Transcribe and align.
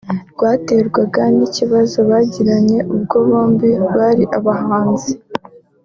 rwaterwaga 0.33 1.23
n’ibibazo 1.37 1.99
bagiranye 2.09 2.79
ubwo 2.95 3.15
bombi 3.27 3.69
bari 3.95 4.23
abahanzi 4.37 5.13